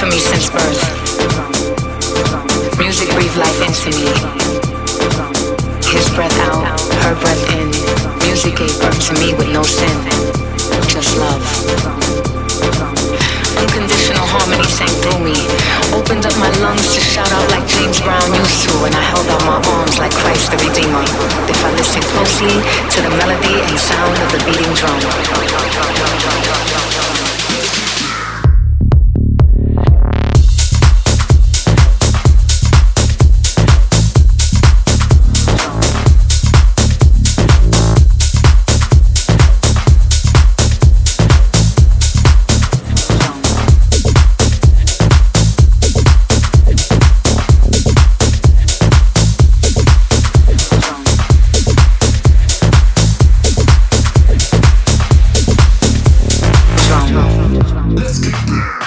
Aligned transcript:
for 0.00 0.06
me 0.06 0.18
since 0.18 0.48
birth. 0.48 0.80
Music 2.78 3.08
breathed 3.12 3.36
life 3.36 3.60
into 3.60 3.92
me. 3.92 4.08
His 5.84 6.08
breath 6.16 6.32
out, 6.48 6.64
her 7.04 7.14
breath 7.20 7.44
in. 7.52 7.68
Music 8.24 8.56
gave 8.56 8.72
birth 8.80 9.00
to 9.08 9.12
me 9.20 9.32
with 9.36 9.52
no 9.52 9.62
sin, 9.62 9.92
just 10.88 11.16
love. 11.16 11.44
Unconditional 13.60 14.24
harmony 14.24 14.64
sang 14.64 14.92
through 15.04 15.20
me. 15.20 15.36
Opened 15.92 16.24
up 16.24 16.36
my 16.40 16.48
lungs 16.64 16.94
to 16.94 17.00
shout 17.00 17.30
out 17.32 17.44
like 17.50 17.66
James 17.68 18.00
Brown 18.00 18.24
used 18.32 18.64
to, 18.64 18.72
and 18.84 18.94
I 18.94 19.04
held 19.04 19.28
out 19.28 19.44
my 19.44 19.60
arms 19.76 19.98
like 19.98 20.12
Christ 20.12 20.50
the 20.50 20.56
Redeemer. 20.64 21.04
If 21.48 21.60
I 21.64 21.70
listen 21.76 22.00
closely 22.16 22.56
to 22.88 22.98
the 23.04 23.12
melody 23.20 23.60
and 23.68 23.76
sound 23.76 24.16
of 24.16 24.32
the 24.32 24.40
beating 24.48 24.72
drum. 24.72 25.09
Let's 57.68 58.18
get 58.18 58.34
there. 58.46 58.80